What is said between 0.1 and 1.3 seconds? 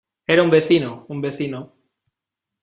era un vecino... un